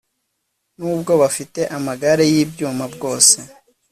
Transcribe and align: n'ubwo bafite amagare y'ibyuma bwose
n'ubwo 0.77 1.11
bafite 1.21 1.61
amagare 1.77 2.23
y'ibyuma 2.33 2.85
bwose 2.93 3.37